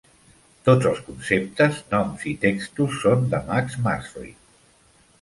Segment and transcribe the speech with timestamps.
[0.69, 4.39] Tots els conceptes, noms i textos són de Max Masri.